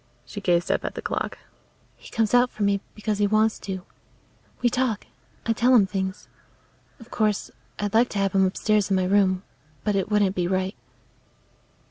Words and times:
She 0.25 0.41
gazed 0.41 0.71
up 0.71 0.83
at 0.83 0.95
the 0.95 1.01
clock. 1.03 1.37
"He 1.95 2.09
comes 2.09 2.33
out 2.33 2.49
for 2.49 2.63
me 2.63 2.81
because 2.95 3.19
he 3.19 3.27
wants 3.27 3.59
to. 3.59 3.83
We 4.63 4.67
talk; 4.67 5.05
I 5.45 5.53
tell 5.53 5.75
him 5.75 5.85
things. 5.85 6.27
Of 6.99 7.11
course, 7.11 7.51
I'd 7.77 7.93
like 7.93 8.09
to 8.09 8.17
have 8.17 8.33
him 8.33 8.43
upstairs 8.47 8.89
in 8.89 8.95
my 8.95 9.05
room, 9.05 9.43
but 9.83 9.95
it 9.95 10.09
wouldn't 10.09 10.35
be 10.35 10.47
right." 10.47 10.75